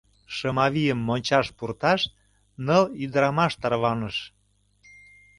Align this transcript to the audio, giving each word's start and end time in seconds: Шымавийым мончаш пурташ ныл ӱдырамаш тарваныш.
Шымавийым 0.35 0.99
мончаш 1.07 1.47
пурташ 1.57 2.01
ныл 2.65 2.83
ӱдырамаш 3.03 3.53
тарваныш. 3.61 4.17